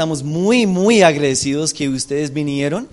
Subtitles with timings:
[0.00, 2.88] estamos muy, muy agradecidos que ustedes vinieron.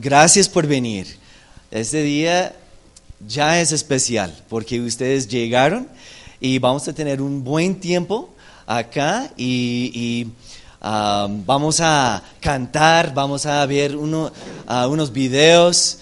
[0.00, 1.06] Gracias por venir.
[1.70, 2.52] Este día
[3.24, 5.86] ya es especial porque ustedes llegaron
[6.40, 8.34] y vamos a tener un buen tiempo
[8.66, 10.26] acá y,
[10.82, 14.32] vamos a cantar, vamos a ver uno,
[14.88, 16.00] unos videos.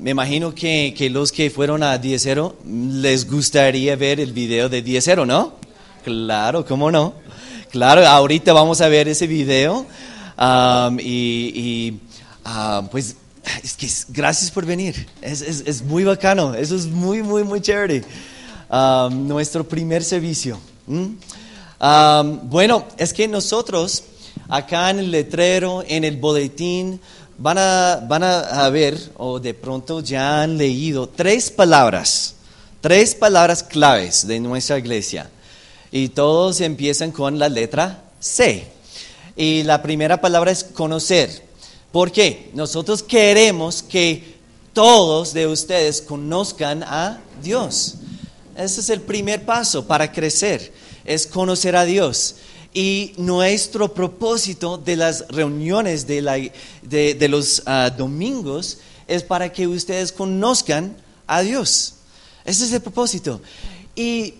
[0.00, 4.84] Me imagino que, que, los que fueron a 10-0 les gustaría ver el video de
[4.84, 5.52] 10-0, ¿no?
[6.02, 7.27] Claro, ¿cómo no?
[7.70, 9.84] Claro, ahorita vamos a ver ese video
[10.38, 11.98] um, y,
[12.90, 13.16] pues
[13.62, 18.04] es que gracias por venir, es, es, muy bacano, eso es muy, muy, muy chévere.
[19.10, 20.58] nuestro primer servicio.
[22.44, 24.04] bueno, es que nosotros
[24.48, 26.98] acá en el letrero, en el boletín,
[27.36, 32.34] van a, van a ver, o de pronto ya han leído, tres palabras,
[32.80, 35.30] tres palabras claves de nuestra iglesia.
[35.90, 38.66] Y todos empiezan con la letra C.
[39.36, 41.48] Y la primera palabra es conocer.
[41.92, 42.50] ¿Por qué?
[42.54, 44.36] Nosotros queremos que
[44.72, 47.94] todos de ustedes conozcan a Dios.
[48.56, 50.72] Ese es el primer paso para crecer,
[51.04, 52.36] es conocer a Dios.
[52.74, 60.96] Y nuestro propósito de las reuniones de, los ah, domingos es para que ustedes conozcan
[61.26, 61.94] a Dios.
[62.44, 63.40] Ese es el propósito.
[63.96, 64.34] Y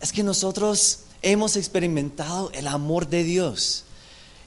[0.00, 3.84] es que nosotros hemos experimentado el amor de Dios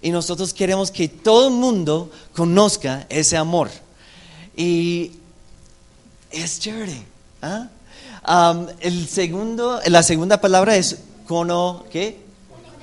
[0.01, 3.69] y nosotros queremos que todo el mundo conozca ese amor.
[4.55, 5.11] Y
[6.31, 7.03] es chévere.
[7.41, 7.67] ¿ah?
[8.79, 12.19] el segundo, la segunda palabra es cono, ¿qué?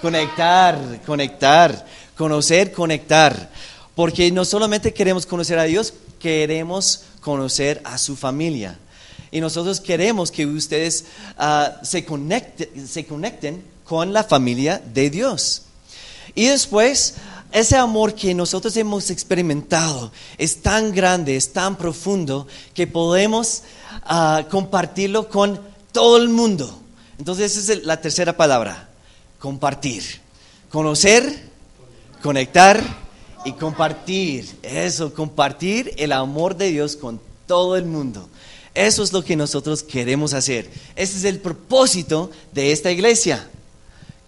[0.00, 3.50] Conectar, conectar, conocer, conectar.
[3.94, 8.78] Porque no solamente queremos conocer a Dios, queremos conocer a su familia.
[9.30, 11.04] Y nosotros queremos que ustedes
[11.36, 12.06] ah, se,
[12.86, 15.62] se conecten con la familia de Dios.
[16.34, 17.14] Y después,
[17.50, 23.62] ese amor que nosotros hemos experimentado es tan grande, es tan profundo, que podemos
[24.04, 25.60] ah, compartirlo con
[25.92, 26.78] todo el mundo.
[27.18, 28.88] Entonces, esa es la tercera palabra,
[29.38, 30.02] compartir.
[30.70, 31.48] Conocer,
[32.22, 32.82] conectar
[33.44, 34.58] y compartir.
[34.62, 38.28] Eso, compartir el amor de Dios con todo el mundo.
[38.78, 40.70] Eso es lo que nosotros queremos hacer.
[40.94, 43.50] Ese es el propósito de esta iglesia.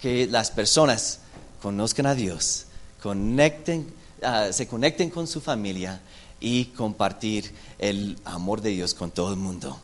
[0.03, 1.21] Que las personas
[1.63, 2.65] conozcan a Dios,
[3.01, 3.87] conecten,
[4.25, 6.01] ah, se conecten con su familia
[6.41, 9.81] y compartir el amor de Dios con todo el mundo.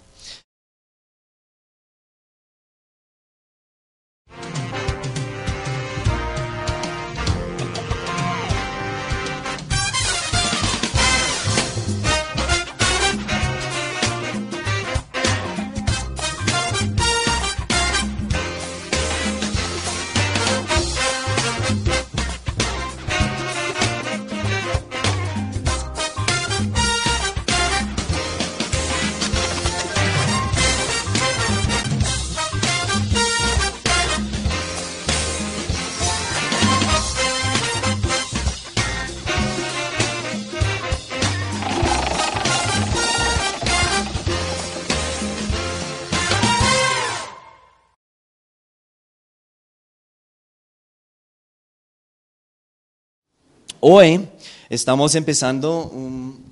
[53.88, 54.28] Hoy
[54.68, 55.92] estamos empezando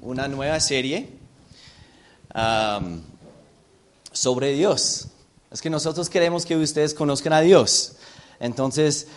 [0.03, 1.09] una nueva serie
[4.13, 5.09] sobre Dios.
[5.51, 7.97] Es que nosotros queremos que ustedes conozcan a Dios.
[8.39, 9.09] Entonces,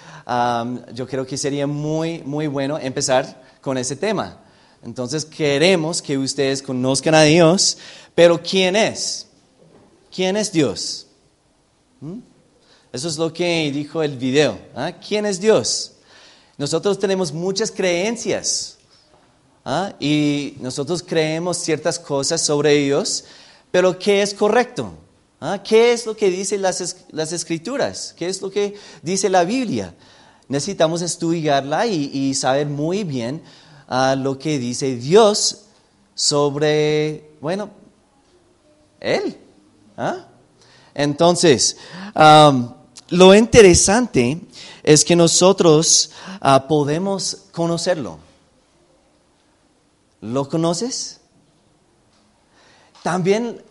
[0.96, 4.40] yo creo que sería muy, muy bueno empezar con ese tema.
[4.84, 7.78] Entonces, queremos que ustedes conozcan a Dios,
[8.16, 9.28] pero ¿quién es?
[10.12, 11.06] ¿Quién es Dios?
[12.02, 12.18] ¿Mm?
[12.92, 14.58] Eso es lo que dijo el video.
[14.76, 14.92] ¿ah?
[15.08, 15.92] ¿Quién es Dios?
[16.58, 18.78] Nosotros tenemos muchas creencias
[19.64, 19.94] ¿ah?
[20.00, 23.26] y nosotros creemos ciertas cosas sobre Dios,
[23.70, 24.92] pero ¿qué es correcto?
[25.40, 25.62] ¿Ah?
[25.64, 28.16] ¿Qué es lo que dicen las, las, escrituras?
[28.18, 28.74] ¿Qué es lo que
[29.04, 29.94] dice la Biblia?
[30.48, 33.44] Necesitamos estudiarla y, saber muy bien
[33.88, 35.66] ah, lo que dice Dios
[36.16, 37.70] sobre, bueno,
[39.00, 39.38] Él.
[40.96, 41.78] Entonces,
[43.10, 44.42] lo interesante
[44.84, 46.12] es que nosotros
[46.42, 48.20] ah, podemos conocerlo.
[50.22, 51.20] ¿Lo conoces?
[53.04, 53.62] También,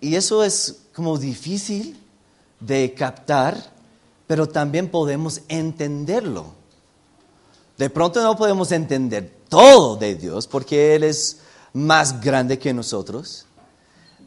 [0.00, 1.98] y eso es como difícil
[2.60, 3.72] de captar,
[4.26, 6.54] pero también podemos entenderlo.
[7.76, 11.40] De pronto no podemos entender todo de Dios porque Él es
[11.72, 13.46] más grande que nosotros,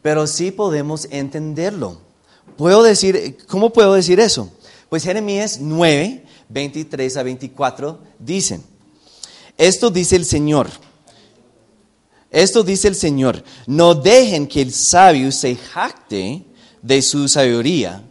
[0.01, 2.06] pero sí podemos entenderlo.
[2.57, 4.51] Puedo decir, ¿cómo puedo decir eso?
[4.89, 8.63] Pues Jeremías 9, 23 a 24 dicen,
[9.57, 10.69] esto dice el Señor,
[12.31, 16.43] esto dice el Señor, no dejen que el sabio se jacte
[16.81, 18.03] de su sabiduría,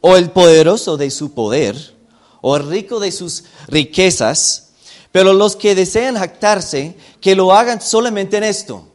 [0.00, 1.94] o el poderoso de su poder,
[2.40, 4.72] o el rico de sus riquezas,
[5.12, 8.88] pero los que desean jactarse, que lo hagan solamente en esto,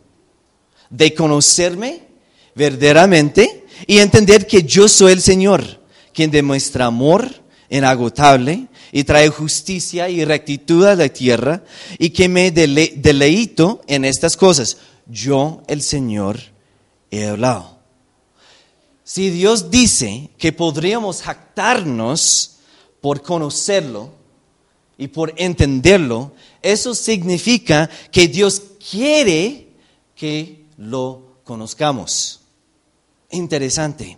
[0.90, 2.08] de conocerme
[2.56, 5.82] verdaderamente y entender que yo soy el Señor,
[6.14, 7.30] quien demuestra amor
[7.70, 11.64] inagotable y trae justicia y rectitud a la tierra
[11.98, 14.78] y que me deleito en estas cosas.
[15.06, 16.40] Yo, el Señor,
[17.12, 17.80] he hablado.
[19.04, 22.58] Si Dios dice que podríamos jactarnos
[23.02, 24.12] por conocerlo
[24.98, 28.62] y por entenderlo, eso significa que Dios
[28.92, 29.70] quiere
[30.16, 32.39] que lo conozcamos.
[33.32, 34.18] Interesante.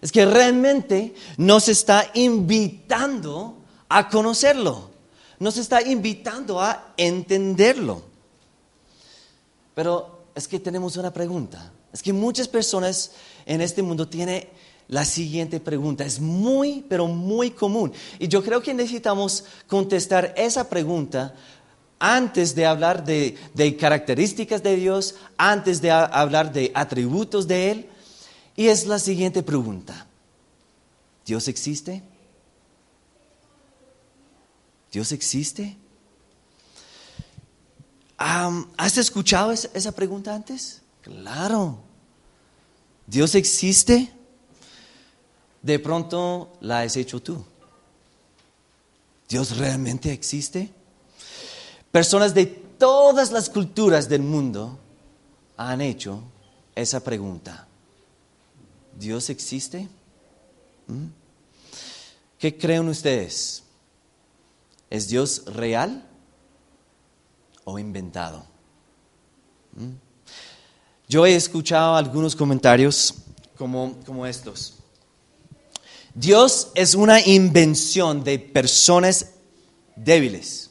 [0.00, 3.56] Es que realmente nos está invitando
[3.88, 4.90] a conocerlo.
[5.38, 8.02] Nos está invitando a entenderlo.
[9.74, 11.72] Pero es que tenemos una pregunta.
[11.92, 13.12] Es que muchas personas
[13.46, 14.48] en este mundo tienen
[14.88, 16.04] la siguiente pregunta.
[16.04, 17.92] Es muy, pero muy común.
[18.18, 21.34] Y yo creo que necesitamos contestar esa pregunta
[21.98, 23.36] antes de hablar de,
[23.78, 27.88] características de Dios, antes de hablar de atributos de Él.
[28.56, 30.06] Y es la siguiente pregunta.
[31.26, 32.02] ¿Dios existe?
[34.92, 35.76] ¿Dios existe?
[38.16, 40.82] ¿Has escuchado esa pregunta antes?
[41.02, 41.78] Claro.
[43.06, 44.12] ¿Dios existe?
[45.62, 47.44] De pronto la has hecho tú.
[49.28, 50.70] ¿Dios realmente existe?
[51.90, 54.78] Personas de todas las culturas del mundo
[55.56, 56.22] han hecho
[56.74, 57.66] esa pregunta.
[58.98, 59.88] ¿Dios existe?
[60.86, 61.06] ¿Mm?
[62.38, 63.62] ¿Qué creen ustedes?
[64.90, 66.06] ¿Es Dios real
[67.64, 68.44] o inventado?
[69.72, 69.92] ¿Mm?
[71.08, 73.14] Yo he escuchado algunos comentarios
[73.56, 74.74] como, como estos.
[76.14, 79.30] Dios es una invención de personas
[79.96, 80.70] débiles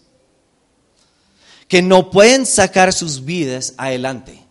[1.67, 4.42] que no pueden sacar sus vidas adelante,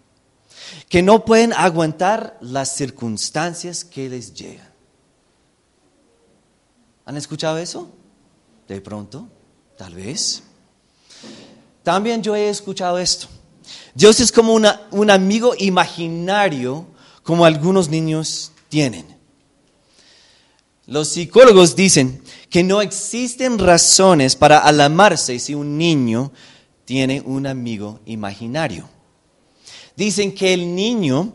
[0.92, 4.68] que no pueden aguantar las circunstancias que les llegan.
[7.06, 7.88] ¿Han escuchado eso?
[8.68, 9.26] De pronto.
[9.78, 10.42] Tal vez.
[11.82, 13.26] También yo he escuchado esto.
[13.94, 16.84] Dios es como un amigo imaginario
[17.22, 19.16] como algunos niños tienen.
[20.84, 26.32] Los psicólogos dicen que no existen razones para alarmarse si un niño
[26.84, 28.90] tiene un amigo imaginario.
[29.96, 31.34] Dicen que el niño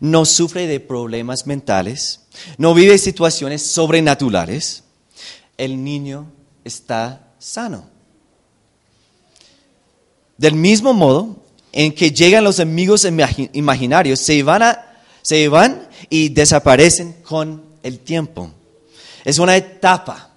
[0.00, 2.20] no sufre de problemas mentales,
[2.58, 4.84] no vive situaciones sobrenaturales.
[5.56, 6.30] El niño
[6.64, 7.86] está sano.
[10.36, 11.36] Del mismo modo
[11.72, 13.06] en que llegan los amigos
[13.52, 14.76] imaginarios, se van,
[15.22, 18.50] se van y desaparecen con el tiempo.
[19.24, 20.30] Es una etapa.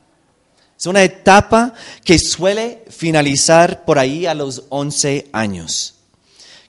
[0.78, 1.74] Es una etapa
[2.04, 5.95] que suele finalizar por ahí a los 11 años.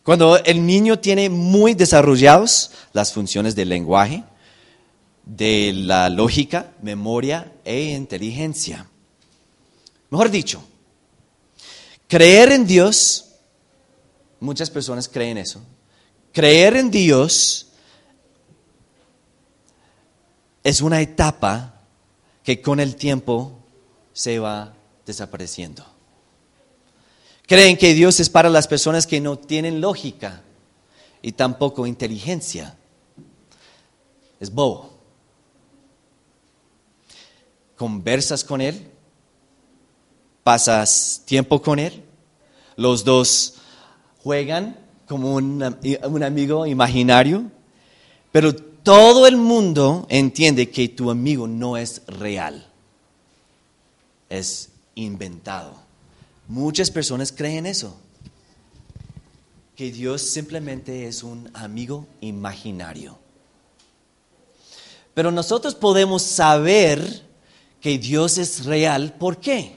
[0.06, 4.22] Cuando el niño tiene muy desarrollados las funciones del lenguaje,
[5.24, 8.88] de la lógica, memoria e inteligencia.
[10.10, 10.62] Mejor dicho,
[12.06, 13.32] creer en Dios,
[14.38, 15.60] muchas personas creen eso,
[16.32, 17.66] creer en Dios
[20.62, 21.80] es una etapa
[22.44, 23.58] que con el tiempo
[24.12, 24.72] se va
[25.04, 25.95] desapareciendo.
[27.46, 30.42] Creen que Dios es para las personas que no tienen lógica
[31.22, 32.76] y tampoco inteligencia.
[34.40, 34.92] Es bobo.
[37.76, 38.90] Conversas con Él
[40.46, 42.04] pasas tiempo con él,
[42.76, 43.54] los dos
[44.22, 45.60] juegan como un,
[46.22, 47.50] amigo imaginario,
[48.30, 52.64] pero todo el mundo entiende que tu amigo no es real,
[54.28, 55.74] es inventado.
[56.48, 57.96] Muchas personas creen eso,
[59.74, 63.18] que Dios simplemente es un amigo imaginario.
[65.12, 67.22] Pero nosotros podemos saber
[67.80, 69.76] que Dios es real, ¿por qué?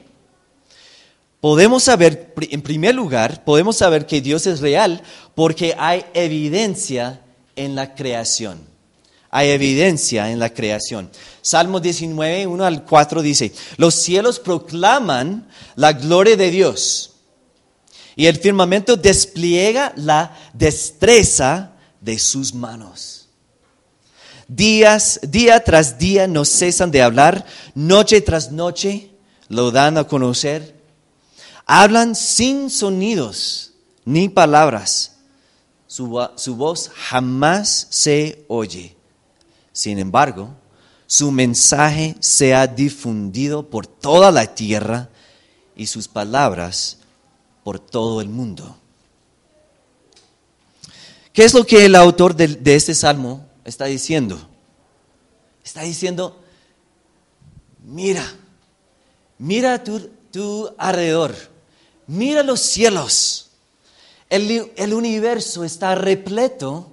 [1.40, 5.02] Podemos saber, en primer lugar, podemos saber que Dios es real
[5.34, 7.22] porque hay evidencia
[7.56, 8.69] en la creación.
[9.30, 11.10] Hay evidencia en la creación.
[11.40, 17.10] Salmo 19, 1 al 4 dice, los cielos proclaman la gloria de Dios
[18.16, 23.28] y el firmamento despliega la destreza de sus manos.
[24.48, 29.12] Días, día tras día no cesan de hablar, noche tras noche
[29.48, 30.74] lo dan a conocer.
[31.66, 35.18] Hablan sin sonidos ni palabras.
[35.86, 38.96] Su, su voz jamás se oye.
[39.80, 40.50] Sin embargo,
[41.06, 45.08] su mensaje se ha difundido por toda la tierra
[45.74, 46.98] y sus palabras
[47.64, 48.76] por todo el mundo.
[51.32, 54.38] ¿Qué es lo que el autor de, este salmo está diciendo?
[55.64, 56.38] Está diciendo,
[57.82, 58.36] mira,
[59.38, 61.34] mira tu, tu alrededor,
[62.06, 63.52] mira los cielos.
[64.28, 66.92] El, el universo está repleto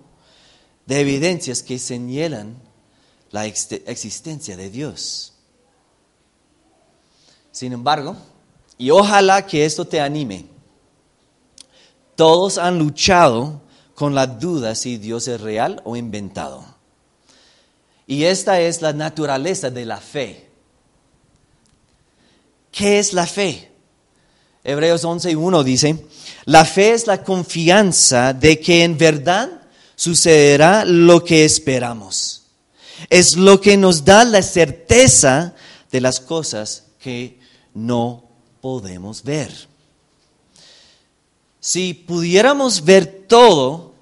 [0.86, 2.66] de evidencias que señalan
[3.38, 5.34] la existencia de Dios.
[7.52, 8.16] Sin embargo,
[8.80, 10.48] y ojalá que esto te anime,
[12.16, 13.62] todos han luchado
[13.94, 16.66] con la duda si Dios es real o inventado.
[18.08, 20.50] Y esta es la naturaleza de la fe.
[22.72, 23.72] ¿Qué es la fe?
[24.64, 26.06] Hebreos 11.1 dice,
[26.46, 29.62] la fe es la confianza de que en verdad
[29.96, 32.37] sucederá lo que esperamos.
[33.10, 35.56] Es lo que nos da la certeza
[35.92, 37.40] de las cosas que
[37.74, 38.24] no
[38.62, 39.52] podemos ver.
[41.60, 43.94] Si pudiéramos ver todo,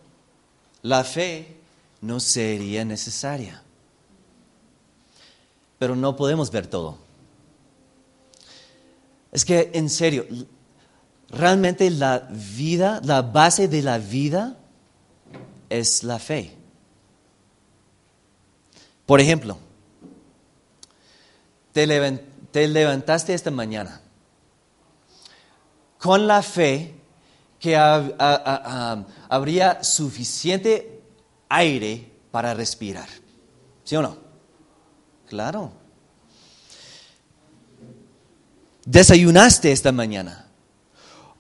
[0.81, 1.57] la fe
[2.01, 3.61] no sería necesaria.
[5.79, 6.97] Pero no podemos ver todo.
[9.31, 10.25] Es que, en serio,
[11.29, 14.57] realmente la vida, la base de la vida
[15.69, 16.55] es la fe.
[19.05, 19.57] Por ejemplo,
[21.71, 24.01] te, levantaste esta mañana
[25.99, 26.93] con la fe
[27.59, 31.01] que habría suficiente
[31.49, 33.07] aire para respirar.
[33.83, 34.17] ¿Sí o no?
[35.27, 35.71] Claro.
[38.85, 40.47] Desayunaste esta mañana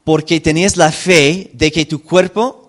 [0.03, 2.64] porque tenías la fe de que tu cuerpo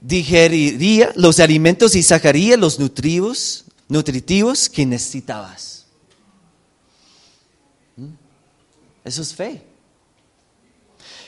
[0.00, 5.86] digeriría los alimentos y sacaría los nutritivos, nutritivos que necesitabas.
[7.96, 8.08] ¿Mm?
[9.04, 9.62] Eso es fe.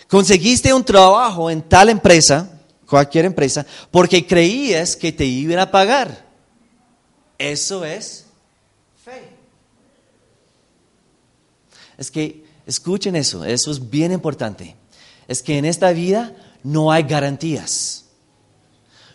[0.08, 2.50] Conseguiste un trabajo en tal empresa,
[2.86, 6.26] cualquier empresa, porque creías que te iban a pagar.
[7.38, 8.26] Eso es
[9.02, 9.22] fe.
[11.98, 14.76] Es que, escuchen eso, eso es bien importante.
[15.28, 18.01] Es que en esta vida no hay garantías.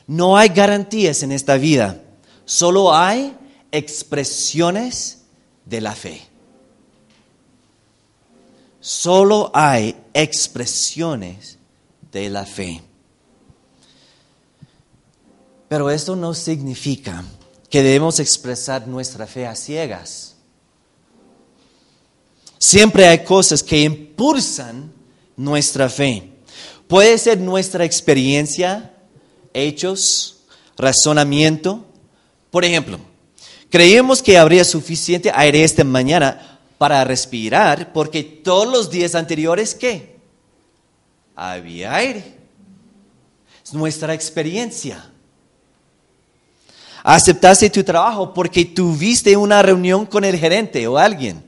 [0.07, 2.01] No hay garantías en esta vida.
[2.45, 3.35] Solo hay
[3.71, 5.23] expresiones
[5.65, 6.21] de la fe.
[8.79, 11.57] Solo hay expresiones
[12.11, 12.81] de la fe.
[15.67, 17.23] Pero esto no significa
[17.69, 20.35] que debemos expresar nuestra fe a ciegas.
[22.57, 24.91] Siempre hay cosas que impulsan
[25.35, 26.31] nuestra fe.
[26.87, 28.96] Puede ser nuestra experiencia,
[29.53, 30.43] hechos,
[30.77, 31.85] razonamiento.
[32.51, 32.99] Por ejemplo,
[33.69, 40.17] creíamos que habría suficiente aire esta mañana para respirar, porque todos los días anteriores, ¿qué?
[41.35, 42.37] Había aire.
[43.63, 45.11] Es nuestra experiencia.
[47.03, 51.43] Aceptaste tu trabajo porque tuviste una reunión con el gerente o alguien.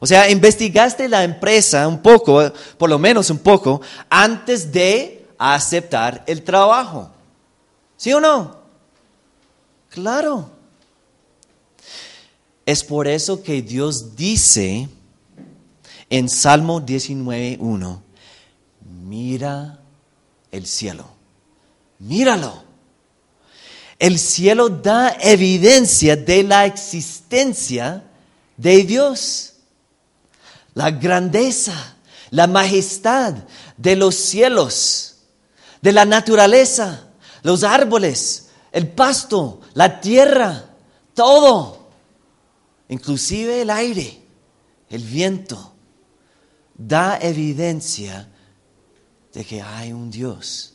[0.00, 6.22] O sea, investigaste la empresa un poco, por lo menos un poco, antes de aceptar
[6.26, 7.10] el trabajo.
[7.96, 8.56] ¿Sí o no?
[9.88, 10.50] Claro.
[12.64, 14.88] Es por eso que Dios dice
[16.08, 18.00] en Salmo 19.1,
[19.04, 19.80] mira
[20.52, 21.06] el cielo,
[21.98, 22.62] míralo.
[23.98, 28.04] El cielo da evidencia de la existencia
[28.56, 29.54] de Dios,
[30.74, 31.96] la grandeza,
[32.30, 33.34] la majestad
[33.76, 35.11] de los cielos,
[35.82, 37.08] de la naturaleza,
[37.42, 40.64] los árboles, el pasto, la tierra,
[41.14, 41.82] todo
[42.92, 44.20] inclusive el aire,
[44.90, 45.72] el viento,
[46.76, 48.28] da evidencia
[49.32, 50.74] de que hay un Dios.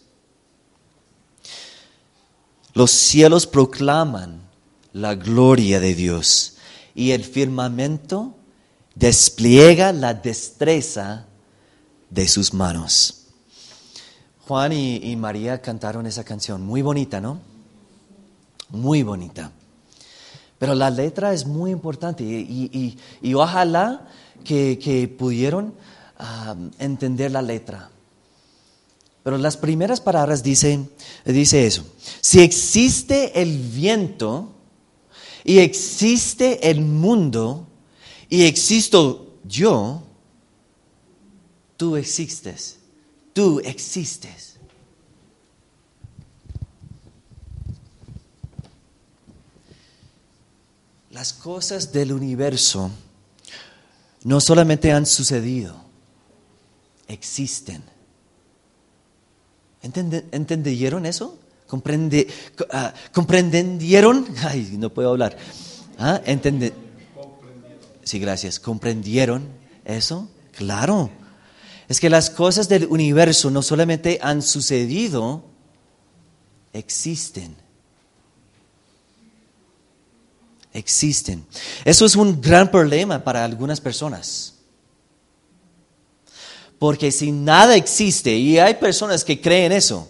[2.74, 4.42] Los cielos proclaman
[4.94, 6.58] la gloria de Dios
[6.96, 8.36] y el firmamento
[8.96, 11.28] despliega la destreza
[12.10, 13.17] de sus manos.
[14.48, 17.42] Juan y, María cantaron esa canción, muy bonita, ¿no?
[18.70, 19.52] Muy bonita.
[20.58, 22.98] Pero la letra es muy importante y,
[23.34, 24.08] ojalá
[24.46, 25.74] que, pudieron
[26.80, 27.90] entender la letra.
[29.22, 30.90] Pero las primeras palabras dicen
[31.26, 31.86] dice eso.
[32.22, 34.54] Si existe el viento
[35.44, 37.68] y existe el mundo
[38.30, 40.04] y existo yo,
[41.76, 42.77] tú existes.
[43.38, 44.58] Tú existes.
[51.12, 52.90] Las cosas del universo
[54.24, 55.76] no solamente han sucedido,
[57.08, 57.84] existen.
[59.84, 61.38] ¿Entendieron eso?
[61.68, 62.28] ¿Comprende,
[62.60, 64.26] uh, ¿Comprendieron?
[64.48, 65.38] Ay, no puedo hablar.
[66.00, 66.20] ¿Ah?
[68.04, 68.60] Sí, gracias.
[68.60, 69.48] ¿Comprendieron
[69.86, 70.28] eso?
[70.54, 71.12] Claro.
[71.88, 75.44] Es que las cosas del universo no solamente han sucedido,
[76.74, 77.56] existen.
[80.74, 81.46] Existen.
[81.86, 84.54] Eso es un gran problema para algunas personas.
[86.78, 90.08] Porque si nada existe, y hay personas que creen eso,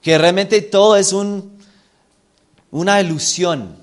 [0.00, 1.58] que realmente todo es un,
[2.70, 3.76] una ilusión.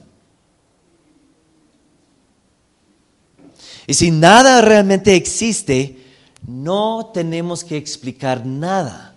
[3.87, 6.00] Y si nada realmente existe,
[6.47, 9.15] no tenemos que explicar nada.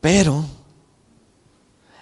[0.00, 0.44] Pero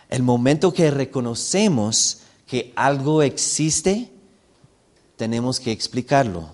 [0.09, 4.11] el momento que reconocemos que algo existe,
[5.17, 6.51] tenemos que explicarlo.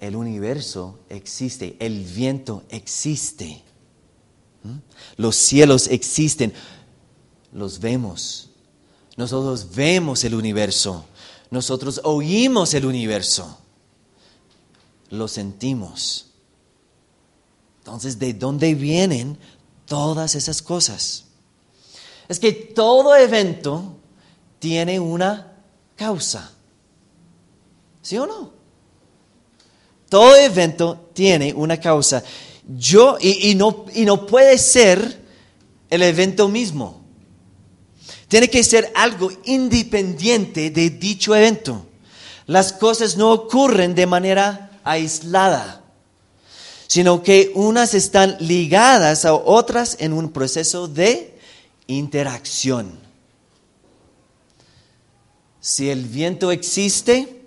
[0.00, 3.62] El universo existe, el viento existe,
[5.16, 6.52] los cielos existen,
[7.52, 8.50] los vemos.
[9.16, 11.04] Nosotros vemos el universo,
[11.52, 13.58] nosotros oímos el universo,
[15.10, 16.30] lo sentimos.
[17.80, 19.36] Entonces, ¿de dónde vienen
[19.84, 21.26] todas esas cosas?
[22.26, 23.96] Es que todo evento
[24.60, 25.52] tiene una
[25.94, 26.52] causa.
[28.00, 28.50] ¿Sí o no?
[30.08, 32.24] Todo evento tiene una causa.
[32.66, 35.22] Yo, y, no, y no puede ser
[35.90, 37.01] el evento mismo.
[38.32, 41.84] Tiene que ser algo independiente de dicho evento.
[42.46, 45.84] Las cosas no ocurren de manera aislada,
[46.86, 51.38] sino que unas están ligadas a otras en un proceso de
[51.88, 52.98] interacción.
[55.60, 57.42] Si el viento existe,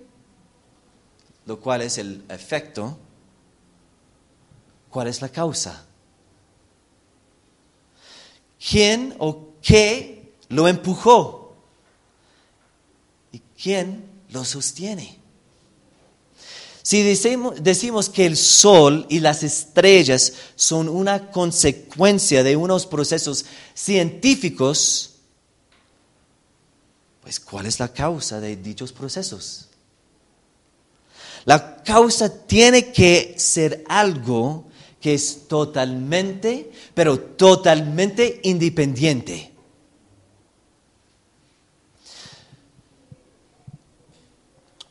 [1.46, 2.96] lo cual es el efecto,
[4.88, 5.84] ¿cuál es la causa?
[8.70, 10.15] ¿Quién o qué
[10.48, 11.54] lo empujó?
[13.32, 15.18] ¿Y quién lo sostiene?
[16.82, 23.44] Si decimos, decimos, que el sol y las estrellas son una consecuencia de unos procesos
[23.74, 25.14] científicos,
[27.22, 29.66] pues ¿cuál es la causa de dichos procesos?
[31.44, 34.66] La causa tiene que ser algo
[35.00, 39.55] que es totalmente, pero totalmente independiente.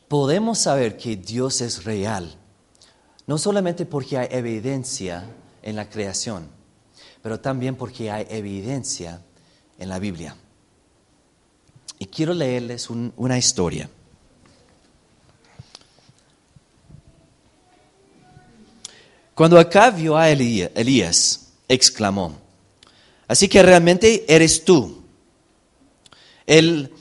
[0.08, 2.34] Podemos saber que Dios es real,
[3.26, 5.24] no solamente porque hay evidencia
[5.62, 6.48] en la creación,
[7.22, 9.20] pero también porque hay evidencia
[9.78, 10.36] en la Biblia.
[11.98, 13.90] Y quiero leerles una historia.
[19.34, 22.36] Cuando acá vio a Elías, exclamó,
[23.26, 25.02] así que realmente eres tú,
[26.46, 26.92] el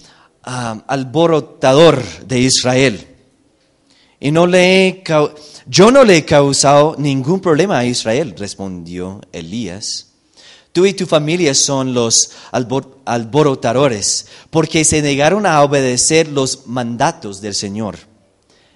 [0.45, 3.07] alborotador de Israel.
[4.19, 5.03] Y no le
[5.67, 10.11] yo no le he causado ningún problema a Israel, respondió Elías.
[10.71, 12.31] Tú y tu familia son los
[13.05, 17.97] alborotadores, porque se negaron a obedecer los mandatos del Señor.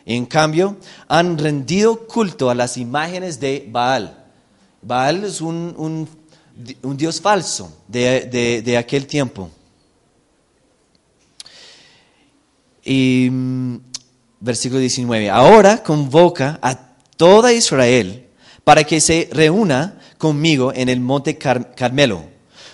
[0.06, 0.78] En cambio,
[1.08, 4.26] han rendido culto a las imágenes de Baal.
[4.82, 6.08] Baal es un,
[6.96, 9.52] dios falso de, aquel tiempo.
[12.84, 13.78] Y mm,
[14.40, 16.78] versículo 19, ahora convoca a
[17.18, 18.26] toda Israel
[18.64, 22.24] para que se reúna conmigo en el monte Carmelo,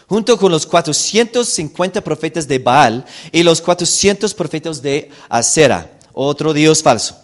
[0.07, 6.83] junto con los 450 profetas de Baal y los 400 profetas de Acera, otro dios
[6.83, 7.17] falso.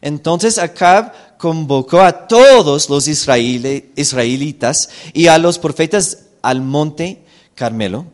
[0.00, 8.06] Entonces Acab convocó a todos los israelitas y a los profetas al monte Carmelo.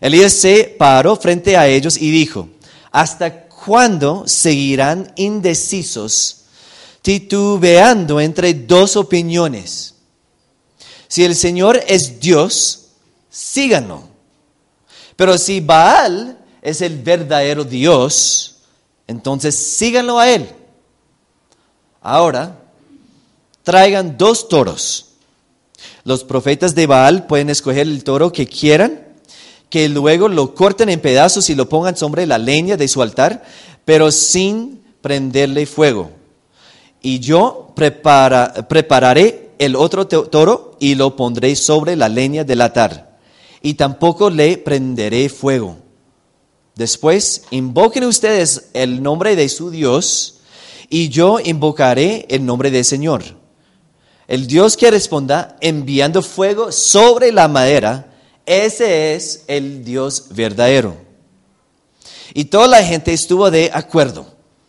[0.00, 2.48] Elías se paró frente a ellos y dijo,
[2.94, 6.42] ¿hasta cuándo seguirán indecisos,
[7.02, 9.96] titubeando entre dos opiniones?
[11.08, 12.90] Si el Señor es Dios,
[13.28, 14.04] síganlo.
[15.16, 18.58] Pero si Baal es el verdadero Dios,
[19.08, 20.48] entonces síganlo a él.
[22.00, 22.60] Ahora,
[23.64, 25.06] traigan dos toros.
[26.04, 29.03] Los profetas de Baal pueden escoger el toro que quieran,
[29.74, 33.42] que luego lo corten en pedazos y lo pongan sobre la leña de su altar,
[33.84, 36.12] pero sin prenderle fuego.
[37.02, 43.18] Y yo prepararé el otro toro y lo pondré sobre la leña del altar.
[43.62, 45.78] Y tampoco le prenderé fuego.
[46.76, 50.36] Después, invoquen ustedes el nombre de su Dios
[50.88, 53.24] y yo invocaré el nombre del Señor.
[54.28, 58.13] El Dios que responda enviando fuego sobre la madera,
[58.46, 60.96] ese es el Dios verdadero.
[62.32, 64.26] Y toda la gente estuvo de acuerdo.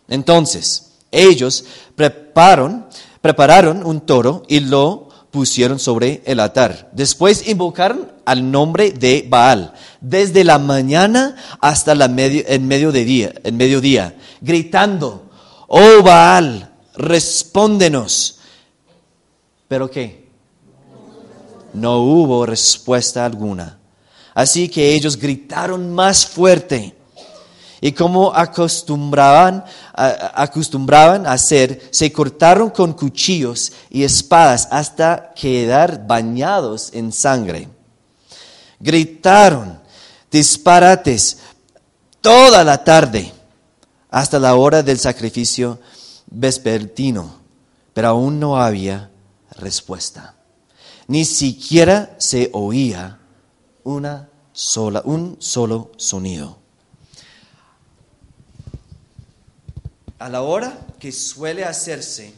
[0.08, 2.86] Entonces, ellos prepararon,
[3.20, 6.90] prepararon un toro y lo pusieron sobre el altar.
[6.92, 13.52] Después invocaron al nombre de Baal, desde la mañana hasta la medio, el, mediodía, el
[13.52, 15.30] mediodía, gritando,
[15.68, 18.38] oh Baal, respóndenos.
[19.68, 20.25] ¿Pero qué?
[21.76, 23.78] No hubo respuesta alguna.
[24.32, 26.96] Así que ellos gritaron más fuerte.
[27.82, 29.62] Y como acostumbraban,
[29.92, 37.68] acostumbraban a hacer, se cortaron con cuchillos y espadas hasta quedar bañados en sangre.
[38.80, 39.78] Gritaron
[40.30, 41.38] disparates
[42.22, 43.30] toda la tarde
[44.10, 45.78] hasta la hora del sacrificio
[46.30, 47.38] vespertino,
[47.92, 49.10] pero aún no había
[49.58, 50.35] respuesta.
[51.08, 53.18] Ni siquiera se oía
[53.84, 56.58] una sola, un solo sonido.
[60.18, 62.32] A la hora que suele hacerse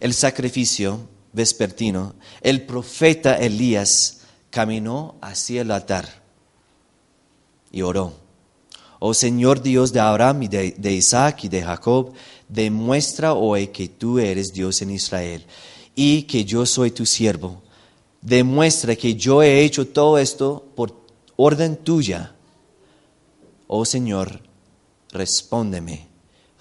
[0.00, 1.00] el sacrificio
[1.32, 6.08] vespertino, el profeta Elías caminó hacia el altar
[7.70, 8.14] y oró.
[8.98, 12.12] Oh Señor Dios de Abraham y de, de Isaac y de Jacob,
[12.48, 15.44] demuestra hoy que tú eres Dios en Israel
[15.94, 17.62] y que yo soy tu siervo.
[18.22, 20.94] Demuestra que yo he hecho todo esto por
[21.36, 22.34] orden tuya.
[23.66, 24.40] Oh Señor,
[25.10, 26.12] respóndeme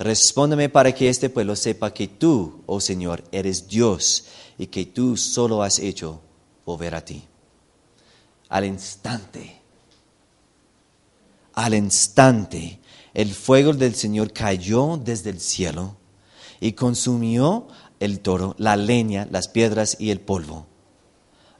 [0.01, 4.25] Respóndeme para que este pueblo sepa que tú, oh Señor, eres Dios
[4.57, 6.21] y que tú solo has hecho
[6.65, 7.21] volver a ti.
[8.49, 9.61] Al instante,
[11.53, 12.79] al instante,
[13.13, 15.97] el fuego del Señor cayó desde el cielo
[16.59, 17.67] y consumió
[17.99, 20.65] el toro, la leña, las piedras y el polvo.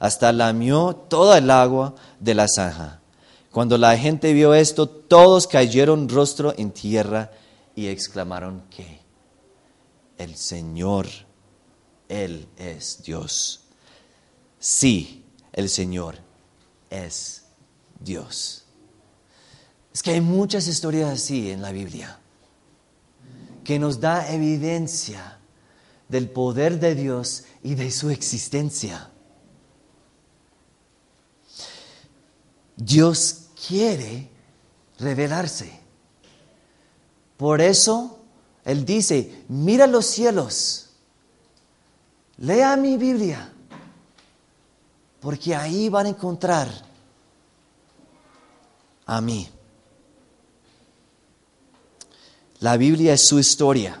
[0.02, 3.00] Hasta lamió toda el agua de la zanja.
[3.52, 7.30] Cuando la gente vio esto, todos cayeron rostro en tierra
[7.76, 8.98] y exclamaron que
[10.18, 11.06] el Señor,
[12.08, 13.60] Él es Dios.
[14.58, 16.16] Sí, el Señor
[16.90, 17.44] es
[18.00, 18.64] Dios.
[19.94, 22.18] Es que hay muchas historias así en la Biblia
[23.62, 25.38] que nos da evidencia
[26.08, 29.11] del poder de Dios y de su existencia.
[32.76, 34.28] Dios quiere
[34.98, 35.80] revelarse.
[37.36, 38.18] Por eso
[38.64, 40.90] Él dice, mira los cielos,
[42.38, 43.52] lea mi Biblia,
[45.20, 46.68] porque ahí van a encontrar
[49.06, 49.48] a mí.
[52.60, 54.00] La Biblia es su historia.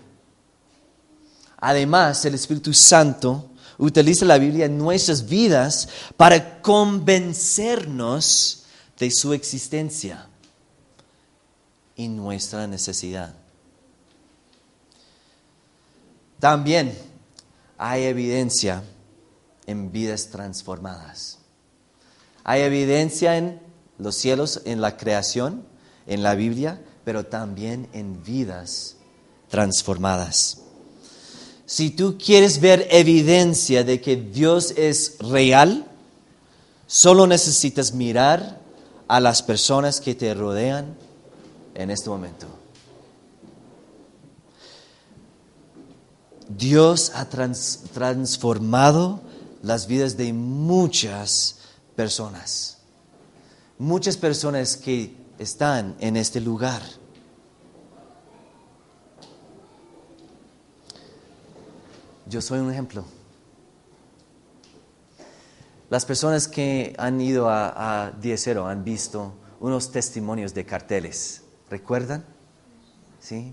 [1.56, 8.61] Además, el Espíritu Santo utiliza la Biblia en nuestras vidas para convencernos
[8.98, 10.28] de su existencia
[11.96, 13.34] y nuestra necesidad.
[16.38, 16.96] También
[17.78, 18.82] hay evidencia
[19.66, 21.38] en vidas transformadas.
[22.44, 23.60] Hay evidencia en
[23.98, 25.64] los cielos, en la creación,
[26.06, 28.96] en la Biblia, pero también en vidas
[29.48, 30.58] transformadas.
[31.66, 35.86] Si tú quieres ver evidencia de que Dios es real,
[36.86, 38.61] solo necesitas mirar
[39.12, 40.96] a las personas que te rodean
[41.74, 42.46] en este momento.
[46.48, 49.20] Dios ha transformado
[49.60, 51.58] las vidas de muchas
[51.94, 52.78] personas.
[53.78, 56.80] Muchas personas que están en este lugar.
[62.24, 63.04] Yo soy un ejemplo.
[65.92, 72.24] Las personas que han ido a, a Diecero han visto unos testimonios de carteles ¿Recuerdan?
[73.20, 73.52] ¿Sí?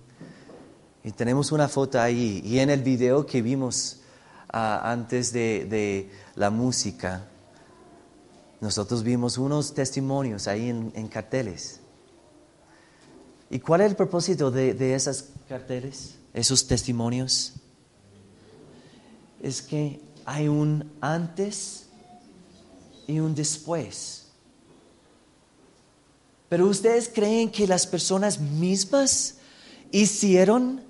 [1.03, 2.41] Y tenemos una foto ahí.
[2.45, 3.99] Y en el video que vimos
[4.47, 7.27] ah, antes de, la música,
[8.61, 11.81] nosotros vimos unos testimonios ahí en, carteles.
[13.49, 17.55] ¿Y cuál es el propósito de, de esos carteles, esos testimonios?
[19.43, 21.88] Es que hay un antes
[23.09, 24.27] y un después
[26.47, 29.35] Pero ustedes creen que las personas mismas
[29.91, 30.81] hicieron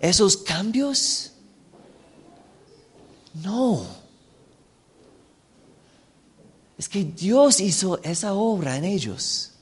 [0.00, 1.32] esos cambios?
[3.34, 3.86] No.
[6.78, 9.52] Es que Dios hizo esa obra en ellos.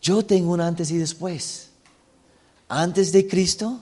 [0.00, 1.68] Yo tengo un antes y después.
[2.68, 3.80] Antes de Cristo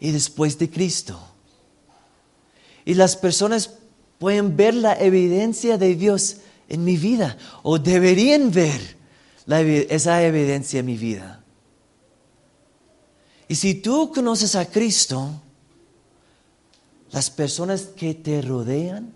[0.00, 1.18] y después de Cristo.
[2.84, 3.70] Y las personas
[4.24, 6.38] pueden ver la evidencia de Dios
[6.70, 8.96] en mi vida o deberían ver
[9.90, 11.44] esa evidencia en mi vida.
[13.48, 15.28] Y si tú conoces a Cristo,
[17.10, 19.12] las personas que te rodean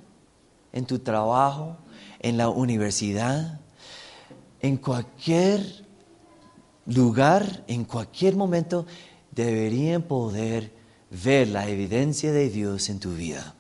[0.75, 1.79] en tu trabajo,
[2.21, 3.61] en la universidad,
[4.61, 5.87] en cualquier
[6.85, 8.85] lugar, en cualquier momento,
[9.31, 10.71] deberían poder
[11.11, 13.55] ver la evidencia de Dios en tu vida.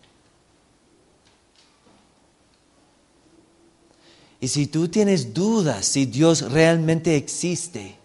[4.40, 7.96] Y si tú tienes dudas si Dios realmente existe,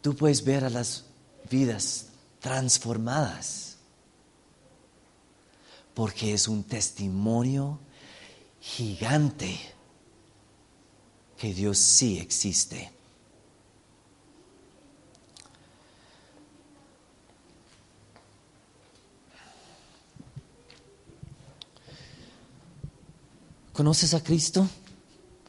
[0.00, 1.04] tú puedes ver a las
[1.50, 2.06] vidas
[2.40, 3.76] transformadas.
[5.94, 7.78] Porque es un testimonio
[8.60, 9.58] gigante
[11.36, 12.90] que Dios sí existe.
[23.82, 24.68] ¿Conoces a Cristo?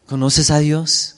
[0.08, 1.17] ¿Conoces a Dios?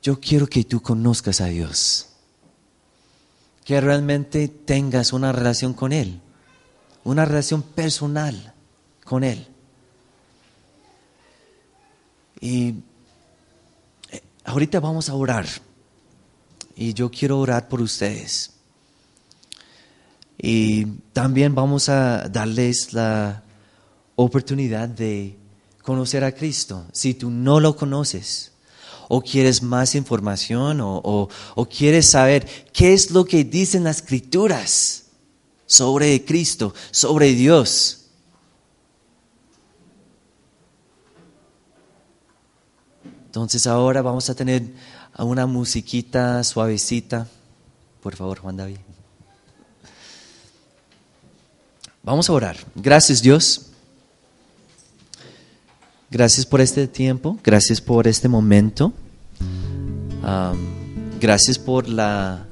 [0.00, 2.10] Yo quiero que tú conozcas a Dios,
[3.64, 6.20] que realmente tengas una relación con Él,
[7.02, 8.54] una relación personal
[9.04, 9.48] con Él.
[12.40, 12.76] Y
[14.12, 15.48] eh, ahorita vamos a orar,
[16.76, 18.59] y yo quiero orar por ustedes.
[20.42, 23.42] Y también vamos a darles la
[24.16, 25.36] oportunidad de
[25.82, 26.86] conocer a Cristo.
[26.92, 28.52] Si tú no lo conoces
[29.08, 31.28] o quieres más información o,
[31.68, 35.04] quieres saber qué es lo que dicen las escrituras
[35.66, 38.06] sobre Cristo, sobre Dios.
[43.26, 44.62] Entonces ahora vamos a tener
[45.18, 47.28] una musiquita suavecita.
[48.00, 48.89] Por favor, Juan David.
[52.02, 52.56] Vamos a orar.
[52.74, 53.66] Gracias Dios.
[56.10, 58.92] Gracias por este tiempo, gracias por este momento.
[61.20, 62.46] gracias por la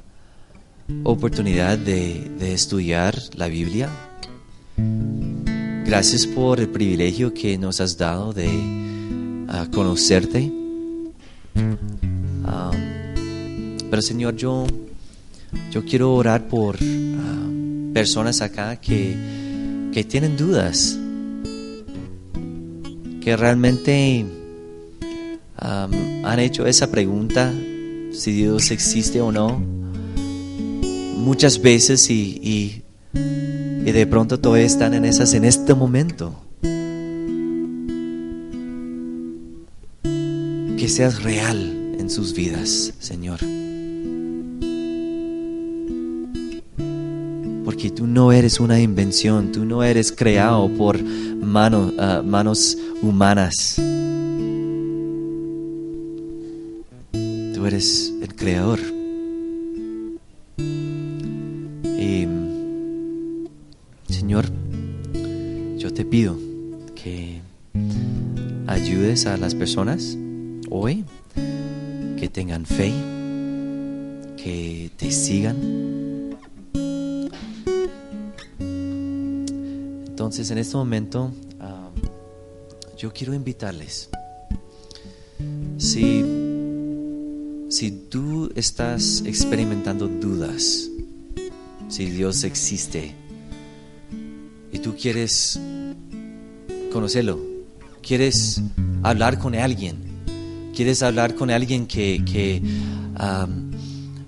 [1.03, 3.89] oportunidad de, estudiar la Biblia.
[5.87, 8.49] Gracias por el privilegio que nos has dado de
[9.49, 10.53] ah, conocerte.
[13.91, 14.67] pero Señor, yo,
[15.71, 19.38] yo quiero orar por ah, personas acá que
[19.99, 20.97] que tienen dudas,
[23.21, 24.25] que realmente
[25.57, 27.53] han hecho esa pregunta,
[28.13, 29.59] si Dios existe o no,
[31.17, 32.83] muchas veces y, y,
[33.13, 36.45] y de pronto todavía están en esas en este momento.
[40.05, 43.41] Que seas real en sus vidas, Señor.
[47.79, 53.77] Porque tú no eres una invención, tú no eres creado por ah, manos humanas.
[57.13, 58.81] Tú eres el creador.
[61.85, 62.27] Y,
[64.09, 64.47] Señor,
[65.77, 66.37] yo te pido
[67.01, 67.43] que
[68.67, 70.19] ayudes a las personas
[70.69, 71.05] hoy
[72.19, 72.93] que tengan fe,
[74.37, 76.08] que te sigan
[80.29, 81.33] Entonces, en este momento,
[82.99, 84.11] yo quiero invitarles.
[85.79, 86.23] Si,
[87.71, 90.91] si tú estás experimentando dudas,
[91.89, 93.15] si Dios existe,
[94.71, 95.59] y tú quieres
[96.93, 97.41] conocerlo,
[98.03, 98.61] quieres
[99.03, 99.97] hablar con alguien,
[100.75, 102.61] quieres hablar con alguien que, que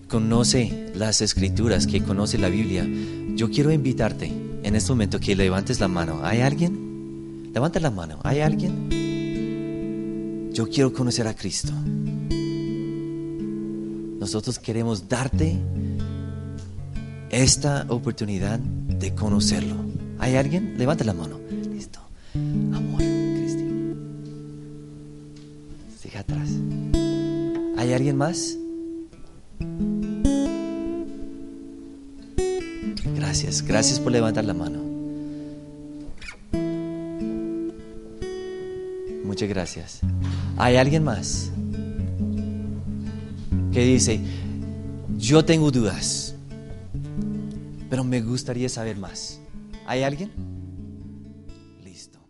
[0.08, 2.88] conoce las escrituras, que conoce la Biblia,
[3.36, 6.20] yo quiero invitarte en este momento que levantes la mano.
[6.22, 7.50] ¿Hay alguien?
[7.52, 8.18] Levanta la mano.
[8.22, 8.88] ¿Hay alguien?
[10.52, 11.72] Yo quiero conocer a Cristo.
[14.20, 15.56] Nosotros queremos darte
[17.30, 19.76] esta oportunidad de conocerlo.
[20.18, 20.76] ¿Hay alguien?
[20.76, 21.40] Levanta la mano.
[21.72, 22.00] Listo.
[22.34, 23.62] Amor, Cristo.
[26.00, 26.50] Sigue atrás.
[27.78, 28.58] ¿Hay alguien más?
[33.58, 34.78] Gracias, por levantar la mano.
[39.24, 40.00] Muchas gracias.
[40.56, 41.50] ¿Hay alguien más
[43.72, 44.20] que dice,
[45.18, 46.36] yo tengo dudas,
[47.88, 49.40] pero me gustaría saber más?
[49.84, 50.30] ¿Hay alguien?
[51.82, 52.20] Listo.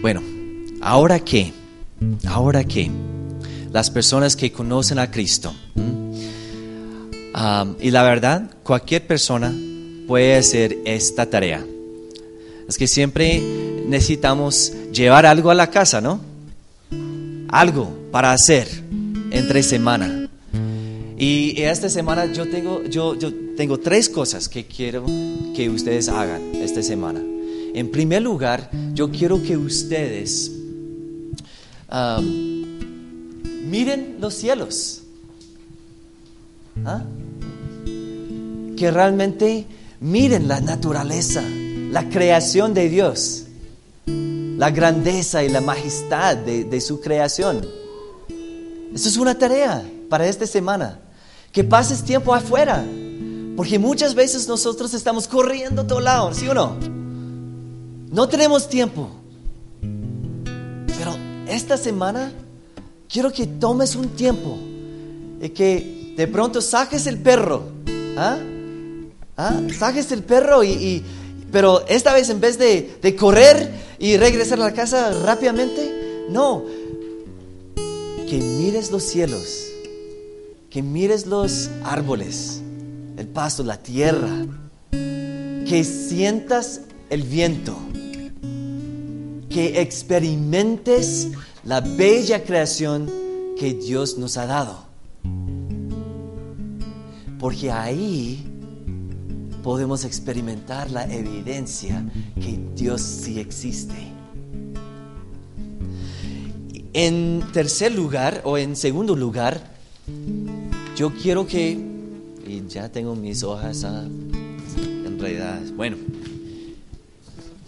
[0.00, 0.22] Bueno,
[0.80, 1.52] ahora qué,
[2.26, 2.90] ahora qué,
[3.72, 5.54] las personas que conocen a Cristo.
[7.32, 9.54] Um, y la verdad, cualquier persona
[10.06, 11.64] puede hacer esta tarea.
[12.68, 13.40] Es que siempre
[13.86, 16.20] necesitamos llevar algo a la casa, ¿no?
[17.48, 18.68] Algo para hacer
[19.30, 20.28] entre semana.
[21.16, 25.04] Y esta semana yo tengo, yo, yo tengo tres cosas que quiero
[25.54, 27.20] que ustedes hagan esta semana.
[27.74, 30.50] En primer lugar, yo quiero que ustedes
[31.92, 32.59] um,
[33.70, 35.02] miren los cielos.
[36.84, 37.02] ¿Ah?
[38.76, 39.66] Que realmente
[40.00, 43.44] miren la naturaleza, la creación de Dios,
[44.06, 47.64] la grandeza y la majestad de, de su creación.
[48.92, 51.00] Eso es una tarea para esta semana.
[51.52, 52.84] Que pases tiempo afuera.
[53.56, 56.76] Porque muchas veces nosotros estamos corriendo a todo lado, ¿sí o no?
[58.10, 59.10] No tenemos tiempo.
[59.80, 62.32] Pero esta semana
[63.10, 64.58] quiero que tomes un tiempo
[65.40, 67.64] y que de pronto saques el perro.
[68.16, 68.38] ¿ah?
[69.36, 69.60] ¿Ah?
[69.76, 71.02] Saques el perro y,
[71.50, 76.64] pero esta vez en vez de, de correr y regresar a la casa rápidamente, no.
[77.74, 79.66] Que mires los cielos,
[80.70, 82.62] que mires los árboles,
[83.16, 84.46] el pasto, la tierra,
[84.92, 87.76] que sientas el viento
[89.50, 91.28] que experimentes
[91.64, 93.10] la bella creación
[93.58, 94.84] que Dios nos ha dado.
[97.38, 98.46] Porque ahí
[99.62, 103.94] podemos experimentar la evidencia que Dios sí existe.
[106.92, 109.60] En tercer lugar, o en segundo lugar,
[110.96, 111.78] yo quiero que,
[112.46, 114.06] y ya tengo mis hojas ah,
[115.06, 115.96] enredadas, bueno,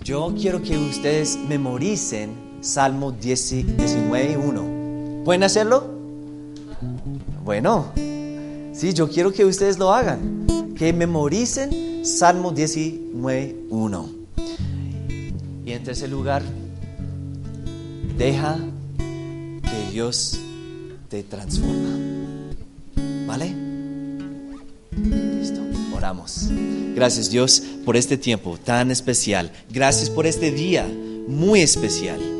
[0.02, 5.25] yo quiero que ustedes memoricen Salmo 19.1.
[5.25, 5.85] ¿Pueden hacerlo?
[7.44, 7.92] Bueno,
[8.72, 10.46] sí, yo quiero que ustedes lo hagan.
[10.77, 14.09] Que memoricen Salmo 19.1.
[15.66, 16.42] Y en tercer lugar,
[18.16, 18.61] deja
[18.96, 20.38] que Dios
[21.09, 21.98] te transforma.
[23.27, 23.57] ¿Vale?
[24.92, 25.62] Listo,
[25.96, 26.48] oramos.
[26.94, 29.51] Gracias Dios por este tiempo tan especial.
[29.68, 30.88] Gracias por este día
[31.27, 32.32] muy especial.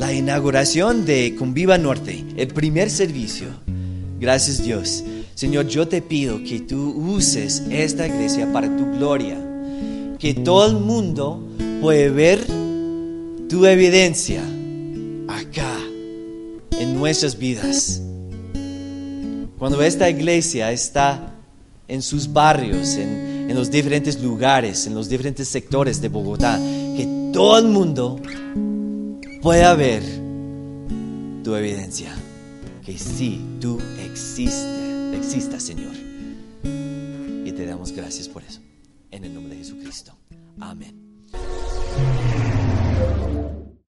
[0.00, 3.48] La inauguración de Conviva Norte, el primer servicio.
[4.18, 5.04] Gracias Dios.
[5.34, 9.36] Señor, yo te pido que tú uses esta iglesia para tu gloria.
[10.18, 11.46] Que todo el mundo
[11.82, 12.42] puede ver
[13.50, 14.42] tu evidencia
[15.28, 15.76] acá,
[16.78, 18.00] en nuestras vidas.
[19.58, 21.34] Cuando esta iglesia está
[21.88, 26.58] en sus barrios, en, en, los diferentes lugares, en los diferentes sectores de Bogotá,
[26.96, 28.18] que todo el mundo
[29.40, 30.02] pueda ver
[31.42, 32.14] tu evidencia,
[32.84, 35.94] que sí, tú existes, existas, Señor.
[36.62, 38.60] Y te damos gracias por eso.
[39.10, 40.16] En el nombre de Jesucristo.
[40.60, 40.94] Amén.